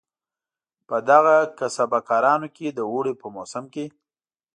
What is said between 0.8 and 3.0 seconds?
په دغو کسبه کارانو کې د